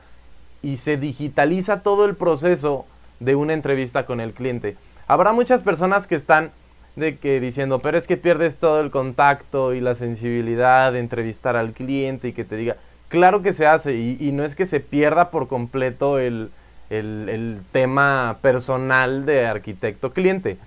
y 0.62 0.77
se 0.77 0.97
digitaliza 0.97 1.81
todo 1.81 2.05
el 2.05 2.15
proceso 2.15 2.86
de 3.19 3.36
una 3.36 3.53
entrevista 3.53 4.05
con 4.05 4.19
el 4.19 4.33
cliente. 4.33 4.75
Habrá 5.07 5.33
muchas 5.33 5.62
personas 5.62 6.07
que 6.07 6.15
están 6.15 6.51
de 6.95 7.17
que 7.17 7.39
diciendo, 7.39 7.79
pero 7.79 7.97
es 7.97 8.07
que 8.07 8.17
pierdes 8.17 8.57
todo 8.57 8.81
el 8.81 8.89
contacto 8.89 9.74
y 9.74 9.81
la 9.81 9.93
sensibilidad 9.95 10.91
de 10.91 11.00
entrevistar 11.00 11.55
al 11.55 11.74
cliente 11.74 12.29
y 12.29 12.33
que 12.33 12.43
te 12.43 12.57
diga, 12.57 12.75
claro 13.08 13.42
que 13.42 13.54
se 13.54 13.66
hace 13.66 13.96
y, 13.96 14.32
no 14.32 14.44
es 14.44 14.56
que 14.56 14.66
se 14.66 14.80
pierda 14.80 15.32
por 15.32 15.48
completo 15.48 16.20
el, 16.20 16.50
el, 16.90 17.60
tema 17.72 18.38
personal 18.42 19.26
de 19.26 19.46
arquitecto 19.46 20.12
cliente. 20.12 20.58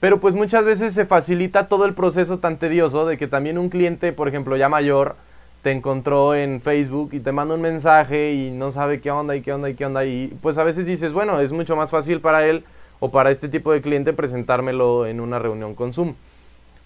Pero 0.00 0.20
pues 0.20 0.34
muchas 0.34 0.64
veces 0.64 0.94
se 0.94 1.06
facilita 1.06 1.66
todo 1.66 1.84
el 1.84 1.94
proceso 1.94 2.38
tan 2.38 2.58
tedioso 2.58 3.06
de 3.06 3.18
que 3.18 3.26
también 3.26 3.58
un 3.58 3.68
cliente, 3.68 4.12
por 4.12 4.28
ejemplo, 4.28 4.56
ya 4.56 4.68
mayor, 4.68 5.16
te 5.62 5.72
encontró 5.72 6.34
en 6.34 6.60
Facebook 6.60 7.10
y 7.12 7.20
te 7.20 7.32
manda 7.32 7.54
un 7.54 7.62
mensaje 7.62 8.32
y 8.32 8.50
no 8.50 8.70
sabe 8.70 9.00
qué 9.00 9.10
onda 9.10 9.34
y 9.34 9.42
qué 9.42 9.52
onda 9.52 9.68
y 9.68 9.74
qué 9.74 9.86
onda 9.86 10.04
y 10.04 10.28
pues 10.40 10.56
a 10.56 10.62
veces 10.62 10.86
dices, 10.86 11.12
bueno, 11.12 11.40
es 11.40 11.50
mucho 11.50 11.74
más 11.74 11.90
fácil 11.90 12.20
para 12.20 12.46
él 12.46 12.64
o 13.00 13.10
para 13.10 13.30
este 13.32 13.48
tipo 13.48 13.72
de 13.72 13.82
cliente 13.82 14.12
presentármelo 14.12 15.06
en 15.06 15.20
una 15.20 15.38
reunión 15.38 15.74
con 15.74 15.92
Zoom. 15.92 16.14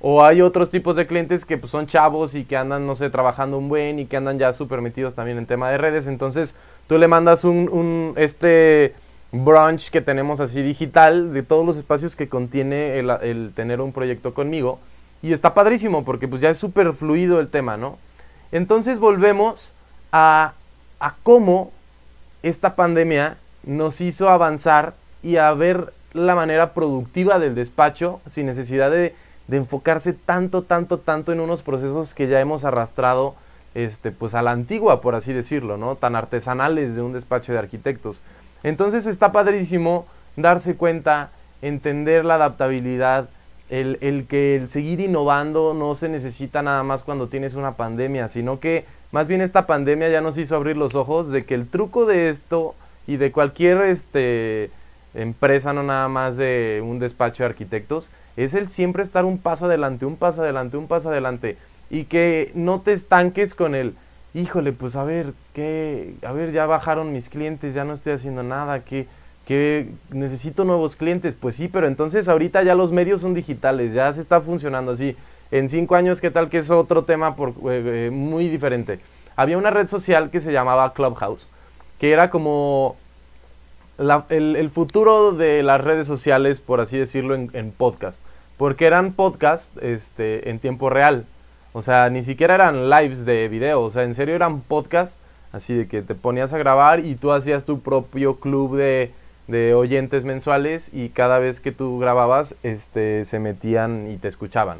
O 0.04 0.24
hay 0.24 0.42
otros 0.42 0.68
tipos 0.68 0.96
de 0.96 1.06
clientes 1.06 1.44
que 1.44 1.56
pues, 1.56 1.70
son 1.70 1.86
chavos 1.86 2.34
y 2.34 2.44
que 2.44 2.56
andan, 2.56 2.88
no 2.88 2.96
sé, 2.96 3.08
trabajando 3.08 3.56
un 3.56 3.68
buen 3.68 4.00
y 4.00 4.06
que 4.06 4.16
andan 4.16 4.36
ya 4.36 4.52
súper 4.52 4.80
metidos 4.80 5.14
también 5.14 5.38
en 5.38 5.46
tema 5.46 5.70
de 5.70 5.78
redes. 5.78 6.08
Entonces 6.08 6.56
tú 6.88 6.98
le 6.98 7.06
mandas 7.06 7.44
un, 7.44 8.12
este 8.16 8.94
brunch 9.30 9.90
que 9.90 10.00
tenemos 10.00 10.40
así 10.40 10.60
digital 10.60 11.32
de 11.32 11.44
todos 11.44 11.64
los 11.64 11.76
espacios 11.76 12.16
que 12.16 12.28
contiene 12.28 12.98
el, 12.98 13.10
el 13.22 13.52
tener 13.54 13.80
un 13.80 13.92
proyecto 13.92 14.34
conmigo. 14.34 14.80
Y 15.22 15.32
está 15.32 15.54
padrísimo 15.54 16.04
porque 16.04 16.26
pues 16.26 16.42
ya 16.42 16.50
es 16.50 16.58
súper 16.58 16.92
fluido 16.94 17.38
el 17.38 17.46
tema, 17.46 17.76
¿no? 17.76 17.96
Entonces 18.50 18.98
volvemos 18.98 19.72
a, 20.10 20.54
a 20.98 21.14
cómo 21.22 21.70
esta 22.42 22.74
pandemia 22.74 23.36
nos 23.64 24.00
hizo 24.00 24.28
avanzar 24.28 24.94
y 25.22 25.36
a 25.36 25.52
ver 25.52 25.92
la 26.12 26.34
manera 26.34 26.74
productiva 26.74 27.38
del 27.38 27.54
despacho 27.54 28.20
sin 28.28 28.46
necesidad 28.46 28.90
de, 28.90 29.14
enfocarse 29.50 30.12
tanto, 30.12 30.62
tanto, 30.62 30.98
tanto 30.98 31.32
en 31.32 31.40
unos 31.40 31.62
procesos 31.62 32.14
que 32.14 32.28
ya 32.28 32.40
hemos 32.40 32.64
arrastrado 32.64 33.34
este, 33.74 34.10
pues 34.10 34.34
a 34.34 34.42
la 34.42 34.50
antigua, 34.50 35.00
por 35.00 35.14
así 35.14 35.32
decirlo, 35.32 35.76
¿no? 35.76 35.96
Tan 35.96 36.14
artesanales 36.14 36.94
de 36.94 37.02
un 37.02 37.12
despacho 37.12 37.52
de 37.52 37.58
arquitectos. 37.58 38.20
Entonces 38.62 39.06
está 39.06 39.32
padrísimo 39.32 40.06
darse 40.36 40.76
cuenta, 40.76 41.30
entender 41.62 42.24
la 42.24 42.36
adaptabilidad, 42.36 43.28
el, 43.70 43.98
el, 44.02 44.26
que 44.26 44.56
el 44.56 44.68
seguir 44.68 45.00
innovando 45.00 45.72
no 45.74 45.94
se 45.94 46.08
necesita 46.08 46.62
nada 46.62 46.82
más 46.82 47.02
cuando 47.02 47.28
tienes 47.28 47.54
una 47.54 47.72
pandemia, 47.72 48.28
sino 48.28 48.60
que 48.60 48.84
más 49.12 49.28
bien 49.28 49.40
esta 49.40 49.66
pandemia 49.66 50.10
ya 50.10 50.20
nos 50.20 50.36
hizo 50.36 50.56
abrir 50.56 50.76
los 50.76 50.94
ojos 50.94 51.30
de 51.30 51.44
que 51.44 51.54
el 51.54 51.66
truco 51.66 52.04
de 52.04 52.28
esto 52.28 52.74
y 53.06 53.16
de 53.16 53.32
cualquier 53.32 53.78
este 53.82 54.70
empresa, 55.14 55.72
no 55.72 55.82
nada 55.82 56.08
más 56.08 56.36
de 56.36 56.82
un 56.84 56.98
despacho 56.98 57.42
de 57.42 57.50
arquitectos, 57.50 58.08
es 58.36 58.54
el 58.54 58.68
siempre 58.68 59.02
estar 59.02 59.24
un 59.24 59.38
paso 59.38 59.66
adelante, 59.66 60.06
un 60.06 60.16
paso 60.16 60.42
adelante, 60.42 60.76
un 60.76 60.88
paso 60.88 61.10
adelante. 61.10 61.56
Y 61.90 62.04
que 62.04 62.50
no 62.54 62.80
te 62.80 62.92
estanques 62.92 63.54
con 63.54 63.74
el, 63.74 63.94
híjole, 64.34 64.72
pues 64.72 64.96
a 64.96 65.04
ver, 65.04 65.34
que, 65.52 66.14
a 66.22 66.32
ver, 66.32 66.52
ya 66.52 66.66
bajaron 66.66 67.12
mis 67.12 67.28
clientes, 67.28 67.74
ya 67.74 67.84
no 67.84 67.92
estoy 67.92 68.14
haciendo 68.14 68.42
nada, 68.42 68.80
que, 68.80 69.06
que 69.46 69.90
necesito 70.10 70.64
nuevos 70.64 70.96
clientes. 70.96 71.34
Pues 71.38 71.56
sí, 71.56 71.68
pero 71.68 71.86
entonces 71.86 72.28
ahorita 72.28 72.62
ya 72.62 72.74
los 72.74 72.92
medios 72.92 73.20
son 73.20 73.34
digitales, 73.34 73.92
ya 73.92 74.12
se 74.12 74.20
está 74.20 74.40
funcionando 74.40 74.92
así. 74.92 75.16
En 75.50 75.68
cinco 75.68 75.96
años, 75.96 76.20
¿qué 76.22 76.30
tal 76.30 76.48
que 76.48 76.58
es 76.58 76.70
otro 76.70 77.04
tema 77.04 77.36
por, 77.36 77.50
eh, 77.70 78.06
eh, 78.06 78.10
muy 78.10 78.48
diferente? 78.48 79.00
Había 79.36 79.58
una 79.58 79.70
red 79.70 79.88
social 79.88 80.30
que 80.30 80.40
se 80.40 80.52
llamaba 80.52 80.94
Clubhouse, 80.94 81.46
que 81.98 82.12
era 82.12 82.30
como 82.30 82.96
el, 83.98 84.70
futuro 84.70 85.32
de 85.32 85.62
las 85.62 85.80
redes 85.80 86.06
sociales, 86.06 86.60
por 86.60 86.80
así 86.80 86.98
decirlo, 86.98 87.34
en, 87.34 87.72
podcast. 87.76 88.20
Porque 88.56 88.86
eran 88.86 89.12
podcasts 89.12 89.72
este, 89.80 90.50
en 90.50 90.58
tiempo 90.58 90.90
real. 90.90 91.24
O 91.72 91.82
sea, 91.82 92.10
ni 92.10 92.22
siquiera 92.22 92.54
eran 92.54 92.90
lives 92.90 93.24
de 93.24 93.48
video. 93.48 93.82
O 93.82 93.90
sea, 93.90 94.04
en 94.04 94.14
serio 94.14 94.34
eran 94.34 94.60
podcasts. 94.60 95.18
Así 95.52 95.74
de 95.74 95.86
que 95.86 96.00
te 96.00 96.14
ponías 96.14 96.52
a 96.52 96.58
grabar 96.58 97.00
y 97.00 97.14
tú 97.14 97.30
hacías 97.32 97.66
tu 97.66 97.80
propio 97.80 98.36
club 98.36 98.76
de, 98.76 99.10
de 99.48 99.74
oyentes 99.74 100.24
mensuales 100.24 100.88
y 100.94 101.10
cada 101.10 101.38
vez 101.38 101.60
que 101.60 101.72
tú 101.72 101.98
grababas 101.98 102.54
este, 102.62 103.26
se 103.26 103.38
metían 103.38 104.10
y 104.10 104.16
te 104.16 104.28
escuchaban. 104.28 104.78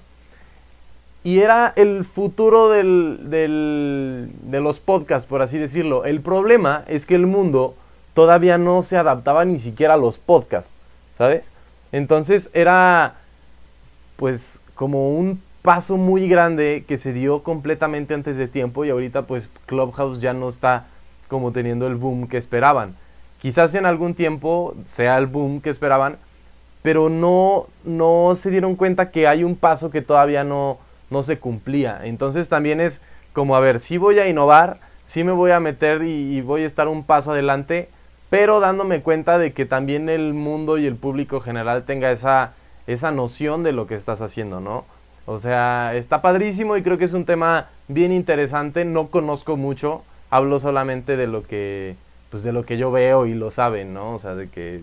Y 1.24 1.40
era 1.40 1.72
el 1.76 2.04
futuro 2.04 2.70
del, 2.70 3.18
del, 3.24 4.30
de 4.42 4.60
los 4.60 4.80
podcasts, 4.80 5.28
por 5.28 5.42
así 5.42 5.58
decirlo. 5.58 6.04
El 6.04 6.20
problema 6.20 6.84
es 6.88 7.06
que 7.06 7.14
el 7.14 7.26
mundo 7.26 7.76
todavía 8.14 8.58
no 8.58 8.82
se 8.82 8.96
adaptaba 8.96 9.44
ni 9.44 9.58
siquiera 9.58 9.94
a 9.94 9.98
los 9.98 10.18
podcasts, 10.18 10.72
¿sabes? 11.16 11.52
Entonces 11.92 12.50
era 12.54 13.14
pues 14.16 14.60
como 14.74 15.10
un 15.10 15.42
paso 15.62 15.96
muy 15.96 16.28
grande 16.28 16.84
que 16.86 16.96
se 16.96 17.12
dio 17.12 17.42
completamente 17.42 18.14
antes 18.14 18.36
de 18.36 18.48
tiempo 18.48 18.84
y 18.84 18.90
ahorita 18.90 19.22
pues 19.22 19.48
Clubhouse 19.66 20.20
ya 20.20 20.32
no 20.32 20.48
está 20.48 20.86
como 21.28 21.52
teniendo 21.52 21.86
el 21.86 21.94
boom 21.94 22.28
que 22.28 22.36
esperaban. 22.36 22.96
Quizás 23.40 23.74
en 23.74 23.86
algún 23.86 24.14
tiempo 24.14 24.74
sea 24.86 25.18
el 25.18 25.26
boom 25.26 25.60
que 25.60 25.70
esperaban, 25.70 26.16
pero 26.82 27.08
no, 27.08 27.66
no 27.84 28.34
se 28.36 28.50
dieron 28.50 28.76
cuenta 28.76 29.10
que 29.10 29.26
hay 29.26 29.44
un 29.44 29.56
paso 29.56 29.90
que 29.90 30.02
todavía 30.02 30.44
no, 30.44 30.78
no 31.10 31.22
se 31.22 31.38
cumplía. 31.38 32.00
Entonces 32.04 32.48
también 32.48 32.80
es 32.80 33.00
como, 33.32 33.56
a 33.56 33.60
ver, 33.60 33.80
si 33.80 33.98
voy 33.98 34.18
a 34.18 34.28
innovar, 34.28 34.78
si 35.06 35.24
me 35.24 35.32
voy 35.32 35.52
a 35.52 35.60
meter 35.60 36.02
y 36.02 36.40
voy 36.40 36.62
a 36.62 36.66
estar 36.66 36.88
un 36.88 37.04
paso 37.04 37.32
adelante, 37.32 37.88
pero 38.32 38.60
dándome 38.60 39.02
cuenta 39.02 39.36
de 39.36 39.52
que 39.52 39.66
también 39.66 40.08
el 40.08 40.32
mundo 40.32 40.78
y 40.78 40.86
el 40.86 40.96
público 40.96 41.40
general 41.40 41.82
tenga 41.82 42.10
esa, 42.10 42.54
esa 42.86 43.10
noción 43.10 43.62
de 43.62 43.72
lo 43.72 43.86
que 43.86 43.94
estás 43.94 44.22
haciendo, 44.22 44.58
¿no? 44.58 44.86
O 45.26 45.38
sea, 45.38 45.94
está 45.94 46.22
padrísimo 46.22 46.78
y 46.78 46.82
creo 46.82 46.96
que 46.96 47.04
es 47.04 47.12
un 47.12 47.26
tema 47.26 47.68
bien 47.88 48.10
interesante, 48.10 48.86
no 48.86 49.08
conozco 49.08 49.58
mucho, 49.58 50.02
hablo 50.30 50.60
solamente 50.60 51.18
de 51.18 51.26
lo 51.26 51.42
que 51.42 51.94
pues 52.30 52.42
de 52.42 52.54
lo 52.54 52.64
que 52.64 52.78
yo 52.78 52.90
veo 52.90 53.26
y 53.26 53.34
lo 53.34 53.50
saben, 53.50 53.92
¿no? 53.92 54.14
O 54.14 54.18
sea, 54.18 54.34
de 54.34 54.48
que 54.48 54.80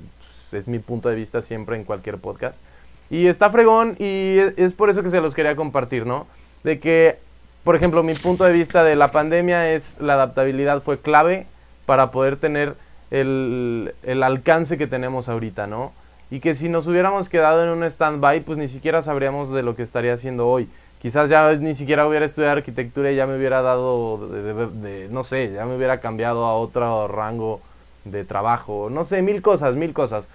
pues, 0.52 0.62
es 0.62 0.68
mi 0.68 0.78
punto 0.78 1.10
de 1.10 1.16
vista 1.16 1.42
siempre 1.42 1.76
en 1.76 1.86
cualquier 1.86 2.20
podcast. 2.20 2.62
Y 3.10 3.26
está 3.26 3.50
fregón 3.50 3.96
y 3.98 4.38
es 4.58 4.74
por 4.74 4.92
eso 4.92 5.02
que 5.02 5.10
se 5.10 5.22
los 5.22 5.34
quería 5.34 5.56
compartir, 5.56 6.06
¿no? 6.06 6.28
De 6.64 6.80
que, 6.80 7.18
por 7.64 7.76
ejemplo, 7.76 8.04
mi 8.04 8.14
punto 8.14 8.44
de 8.44 8.54
vista 8.54 8.84
de 8.84 8.96
la 8.96 9.10
pandemia 9.10 9.72
es 9.72 10.00
la 10.00 10.14
adaptabilidad 10.14 10.84
fue 10.84 11.00
clave 11.00 11.48
para 11.88 12.12
poder 12.12 12.38
tener 12.38 12.76
el, 13.12 13.94
el 14.04 14.24
alcance 14.24 14.78
que 14.78 14.88
tenemos 14.88 15.30
ahorita, 15.30 15.68
¿no? 15.68 15.92
Y 16.32 16.40
que 16.40 16.54
si 16.54 16.70
nos 16.70 16.86
hubiéramos 16.88 17.28
quedado 17.28 17.64
en 17.64 17.70
un 17.70 17.84
stand-by, 17.84 18.42
pues 18.42 18.58
ni 18.58 18.68
siquiera 18.68 19.02
sabríamos 19.02 19.52
de 19.52 19.64
lo 19.64 19.76
que 19.76 19.84
estaría 19.84 20.14
haciendo 20.14 20.48
hoy. 20.48 20.70
Quizás 21.02 21.30
ya 21.30 21.52
ni 21.54 21.76
siquiera 21.76 22.06
hubiera 22.08 22.26
estudiado 22.26 22.58
arquitectura 22.58 23.12
y 23.12 23.16
ya 23.16 23.26
me 23.26 23.38
hubiera 23.38 23.62
dado, 23.62 24.28
de, 24.28 25.08
no 25.10 25.24
sé, 25.24 25.54
ya 25.54 25.66
me 25.66 25.76
hubiera 25.78 26.02
cambiado 26.02 26.46
a 26.46 26.56
otro 26.56 27.08
rango 27.08 27.62
de 28.04 28.26
trabajo, 28.26 28.90
no 28.92 29.06
sé, 29.06 29.22
mil 29.22 29.42
cosas, 29.42 29.76
mil 29.76 29.94
cosas. 29.94 30.28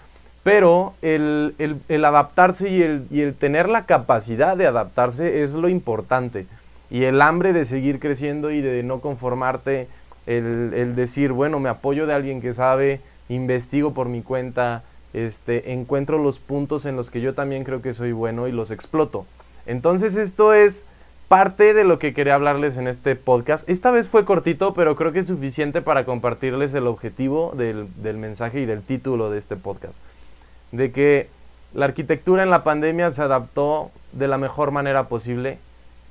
Pero 0.43 0.95
el, 1.01 1.55
el, 1.59 1.77
el 1.89 2.05
adaptarse 2.05 2.71
y 2.71 2.83
el, 2.83 3.07
y 3.11 3.21
el 3.21 3.35
tener 3.35 3.69
la 3.69 3.87
capacidad 3.87 4.57
de 4.57 4.67
adaptarse 4.67 5.43
es 5.43 5.53
lo 5.53 5.69
importante. 5.69 6.47
Y 6.91 7.05
el 7.05 7.23
hambre 7.23 7.53
de 7.53 7.65
seguir 7.65 7.99
creciendo 8.01 8.51
y 8.51 8.61
de 8.61 8.83
no 8.83 9.01
conformarte 9.01 9.89
el, 10.27 10.95
decir, 10.97 11.33
bueno, 11.33 11.61
me 11.61 11.69
apoyo 11.69 12.07
de 12.07 12.15
alguien 12.15 12.41
que 12.41 12.55
sabe, 12.55 13.01
investigo 13.29 13.93
por 13.95 14.09
mi 14.09 14.23
cuenta, 14.23 14.83
este, 15.13 15.73
encuentro 15.73 16.19
los 16.19 16.39
puntos 16.39 16.87
en 16.87 16.97
los 16.97 17.11
que 17.11 17.21
yo 17.21 17.35
también 17.35 17.65
creo 17.65 17.83
que 17.83 17.95
soy 17.95 18.13
bueno 18.13 18.49
y 18.49 18.53
los 18.53 18.71
exploto. 18.71 19.27
Entonces 19.67 20.17
esto 20.17 20.53
es 20.53 20.85
parte 21.29 21.75
de 21.75 21.85
lo 21.85 21.99
que 21.99 22.15
quería 22.15 22.35
hablarles 22.35 22.77
en 22.77 22.87
este 22.87 23.17
podcast. 23.17 23.69
Esta 23.69 23.91
vez 23.91 24.09
fue 24.09 24.25
cortito, 24.25 24.75
pero 24.75 24.97
creo 24.97 25.13
que 25.13 25.21
es 25.21 25.27
suficiente 25.27 25.83
para 25.83 26.05
compartirles 26.05 26.75
el 26.75 26.87
objetivo 26.87 27.53
del, 27.57 27.87
del 28.03 28.19
mensaje 28.19 28.61
y 28.61 28.67
del 28.67 28.83
título 28.83 29.31
de 29.31 29.39
este 29.39 29.57
podcast. 29.57 29.97
De 30.73 30.93
que 30.93 31.29
la 31.75 31.87
arquitectura 31.87 32.43
en 32.43 32.51
la 32.51 32.63
pandemia 32.65 33.11
se 33.11 33.23
adaptó 33.23 33.91
de 34.13 34.29
la 34.29 34.39
mejor 34.39 34.71
manera 34.71 35.09
posible, 35.09 35.59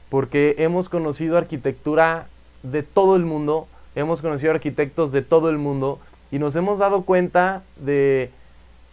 porque 0.10 0.55
hemos 0.60 0.89
conocido 0.89 1.38
arquitectura 1.38 2.27
de 2.63 2.84
todo 2.84 3.15
el 3.15 3.24
mundo, 3.24 3.67
hemos 3.96 4.22
conocido 4.22 4.52
arquitectos 4.52 5.12
de 5.12 5.22
todo 5.22 5.50
el 5.50 5.58
mundo 5.58 6.00
y 6.32 6.40
nos 6.40 6.56
hemos 6.56 6.80
dado 6.80 7.04
cuenta 7.04 7.64
de, 7.78 8.32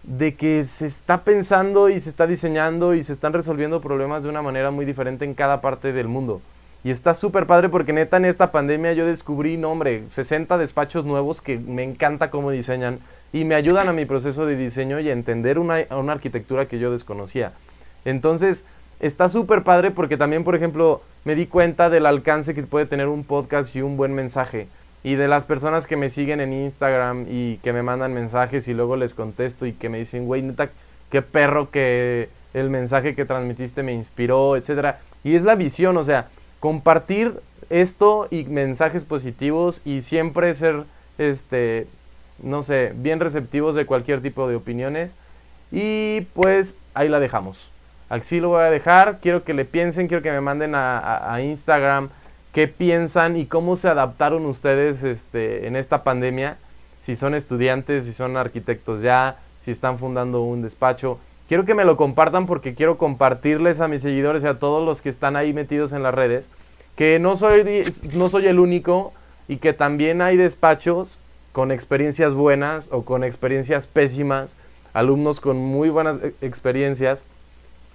de 0.02 0.34
que 0.34 0.64
se 0.64 0.86
está 0.86 1.24
pensando 1.24 1.88
y 1.88 2.00
se 2.00 2.10
está 2.10 2.26
diseñando 2.26 2.94
y 2.94 3.04
se 3.04 3.12
están 3.12 3.32
resolviendo 3.32 3.80
problemas 3.80 4.22
de 4.22 4.28
una 4.28 4.42
manera 4.42 4.70
muy 4.70 4.84
diferente 4.84 5.24
en 5.24 5.34
cada 5.34 5.60
parte 5.60 5.92
del 5.92 6.08
mundo. 6.08 6.40
Y 6.82 6.90
está 6.90 7.12
súper 7.12 7.46
padre 7.46 7.68
porque 7.68 7.92
neta 7.92 8.16
en 8.16 8.24
esta 8.24 8.52
pandemia 8.52 8.94
yo 8.94 9.06
descubrí, 9.06 9.58
no 9.58 9.70
hombre, 9.70 10.04
60 10.08 10.56
despachos 10.56 11.04
nuevos 11.04 11.42
que 11.42 11.58
me 11.58 11.82
encanta 11.82 12.30
cómo 12.30 12.50
diseñan 12.50 13.00
y 13.32 13.44
me 13.44 13.54
ayudan 13.54 13.88
a 13.88 13.92
mi 13.92 14.06
proceso 14.06 14.46
de 14.46 14.56
diseño 14.56 14.98
y 14.98 15.10
a 15.10 15.12
entender 15.12 15.58
una, 15.58 15.84
una 15.90 16.12
arquitectura 16.12 16.66
que 16.66 16.78
yo 16.78 16.90
desconocía. 16.90 17.52
Entonces, 18.06 18.64
está 18.98 19.28
súper 19.28 19.62
padre 19.62 19.90
porque 19.90 20.16
también, 20.16 20.42
por 20.42 20.54
ejemplo, 20.54 21.02
me 21.24 21.34
di 21.34 21.46
cuenta 21.46 21.90
del 21.90 22.06
alcance 22.06 22.54
que 22.54 22.62
puede 22.62 22.86
tener 22.86 23.08
un 23.08 23.24
podcast 23.24 23.76
y 23.76 23.82
un 23.82 23.98
buen 23.98 24.14
mensaje. 24.14 24.68
Y 25.02 25.14
de 25.14 25.28
las 25.28 25.44
personas 25.44 25.86
que 25.86 25.96
me 25.96 26.10
siguen 26.10 26.40
en 26.40 26.52
Instagram 26.52 27.26
y 27.28 27.56
que 27.58 27.72
me 27.72 27.82
mandan 27.82 28.12
mensajes 28.12 28.68
y 28.68 28.74
luego 28.74 28.96
les 28.96 29.14
contesto 29.14 29.66
y 29.66 29.72
que 29.72 29.88
me 29.88 29.98
dicen, 29.98 30.26
güey, 30.26 30.42
neta, 30.42 30.70
qué 31.10 31.22
perro 31.22 31.70
que 31.70 32.28
el 32.52 32.68
mensaje 32.68 33.14
que 33.14 33.24
transmitiste 33.24 33.82
me 33.82 33.92
inspiró, 33.92 34.56
etcétera. 34.56 35.00
Y 35.24 35.36
es 35.36 35.42
la 35.42 35.54
visión, 35.54 35.96
o 35.96 36.04
sea, 36.04 36.28
compartir 36.60 37.34
esto 37.70 38.28
y 38.30 38.44
mensajes 38.44 39.04
positivos 39.04 39.80
y 39.84 40.02
siempre 40.02 40.54
ser, 40.54 40.84
este, 41.18 41.86
no 42.42 42.62
sé, 42.62 42.92
bien 42.94 43.20
receptivos 43.20 43.74
de 43.74 43.86
cualquier 43.86 44.20
tipo 44.20 44.48
de 44.48 44.56
opiniones. 44.56 45.12
Y 45.72 46.22
pues 46.34 46.76
ahí 46.94 47.08
la 47.08 47.20
dejamos. 47.20 47.70
Así 48.08 48.40
lo 48.40 48.48
voy 48.48 48.62
a 48.62 48.70
dejar. 48.70 49.18
Quiero 49.20 49.44
que 49.44 49.54
le 49.54 49.64
piensen, 49.64 50.08
quiero 50.08 50.22
que 50.22 50.32
me 50.32 50.40
manden 50.40 50.74
a, 50.74 51.38
Instagram 51.40 52.10
qué 52.52 52.68
piensan 52.68 53.36
y 53.36 53.46
cómo 53.46 53.76
se 53.76 53.88
adaptaron 53.88 54.46
ustedes 54.46 55.02
este, 55.02 55.66
en 55.66 55.76
esta 55.76 56.02
pandemia. 56.02 56.56
Si 57.02 57.16
son 57.16 57.34
estudiantes, 57.34 58.04
si 58.04 58.12
son 58.12 58.36
arquitectos 58.36 59.02
ya, 59.02 59.38
si 59.64 59.70
están 59.70 59.98
fundando 59.98 60.42
un 60.42 60.62
despacho. 60.62 61.18
Quiero 61.48 61.64
que 61.64 61.74
me 61.74 61.84
lo 61.84 61.96
compartan 61.96 62.46
porque 62.46 62.74
quiero 62.74 62.98
compartirles 62.98 63.80
a 63.80 63.88
mis 63.88 64.02
seguidores 64.02 64.44
y 64.44 64.46
a 64.46 64.58
todos 64.58 64.84
los 64.84 65.00
que 65.00 65.08
están 65.08 65.36
ahí 65.36 65.52
metidos 65.52 65.92
en 65.92 66.02
las 66.02 66.14
redes 66.14 66.48
que 67.00 67.18
no 67.18 67.34
soy, 67.38 67.90
no 68.12 68.28
soy 68.28 68.46
el 68.46 68.58
único 68.58 69.14
y 69.48 69.56
que 69.56 69.72
también 69.72 70.20
hay 70.20 70.36
despachos 70.36 71.16
con 71.52 71.72
experiencias 71.72 72.34
buenas 72.34 72.88
o 72.90 73.06
con 73.06 73.24
experiencias 73.24 73.86
pésimas, 73.86 74.54
alumnos 74.92 75.40
con 75.40 75.56
muy 75.56 75.88
buenas 75.88 76.18
e, 76.22 76.34
experiencias 76.42 77.24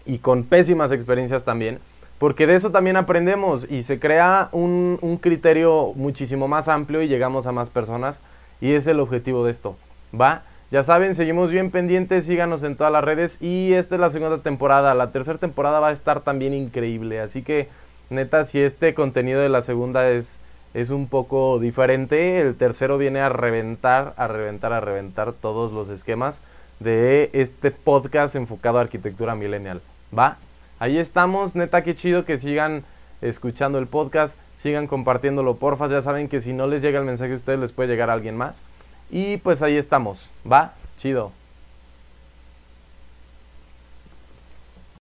y 0.07 0.17
con 0.17 0.43
pésimas 0.43 0.91
experiencias 0.91 1.43
también, 1.43 1.77
porque 2.19 2.47
de 2.47 2.55
eso 2.55 2.71
también 2.71 2.97
aprendemos 2.97 3.69
y 3.69 3.83
se 3.83 3.99
crea 3.99 4.49
un, 4.51 4.97
un 5.01 5.17
criterio 5.17 5.93
muchísimo 5.95 6.47
más 6.47 6.67
amplio 6.67 7.01
y 7.01 7.07
llegamos 7.07 7.45
a 7.45 7.51
más 7.51 7.69
personas 7.69 8.19
y 8.61 8.73
es 8.73 8.87
el 8.87 8.99
objetivo 8.99 9.45
de 9.45 9.51
esto, 9.51 9.75
¿va? 10.19 10.43
Ya 10.71 10.83
saben, 10.83 11.15
seguimos 11.15 11.51
bien 11.51 11.71
pendientes, 11.71 12.25
síganos 12.25 12.63
en 12.63 12.75
todas 12.75 12.91
las 12.91 13.03
redes 13.03 13.41
y 13.41 13.73
esta 13.73 13.95
es 13.95 14.01
la 14.01 14.09
segunda 14.09 14.39
temporada, 14.39 14.93
la 14.95 15.11
tercera 15.11 15.37
temporada 15.37 15.79
va 15.79 15.89
a 15.89 15.93
estar 15.93 16.21
también 16.21 16.53
increíble, 16.53 17.19
así 17.19 17.43
que 17.43 17.69
neta, 18.09 18.45
si 18.45 18.59
este 18.59 18.93
contenido 18.93 19.41
de 19.41 19.49
la 19.49 19.61
segunda 19.61 20.09
es, 20.09 20.39
es 20.73 20.89
un 20.89 21.07
poco 21.07 21.59
diferente, 21.59 22.39
el 22.41 22.55
tercero 22.55 22.97
viene 22.97 23.19
a 23.19 23.29
reventar, 23.29 24.13
a 24.17 24.27
reventar, 24.27 24.73
a 24.73 24.79
reventar 24.79 25.33
todos 25.33 25.71
los 25.71 25.89
esquemas 25.89 26.41
de 26.79 27.29
este 27.33 27.71
podcast 27.71 28.35
enfocado 28.35 28.79
a 28.79 28.81
arquitectura 28.81 29.35
millennial. 29.35 29.81
¿Va? 30.17 30.37
Ahí 30.85 30.99
estamos, 30.99 31.55
neta, 31.55 31.83
qué 31.83 31.95
chido 31.95 32.25
que 32.25 32.37
sigan 32.37 32.83
escuchando 33.19 33.79
el 33.79 33.87
podcast, 33.87 34.35
sigan 34.59 34.85
compartiéndolo, 34.85 35.55
porfa, 35.55 35.87
ya 35.87 36.03
saben 36.03 36.29
que 36.29 36.41
si 36.41 36.53
no 36.53 36.67
les 36.67 36.83
llega 36.83 36.99
el 36.99 37.05
mensaje 37.05 37.33
a 37.33 37.37
ustedes 37.37 37.57
les 37.57 37.71
puede 37.71 37.89
llegar 37.89 38.11
a 38.11 38.13
alguien 38.13 38.37
más. 38.37 38.61
Y 39.09 39.37
pues 39.37 39.63
ahí 39.63 39.77
estamos, 39.77 40.29
¿va? 40.45 40.73
Chido. 40.99 41.31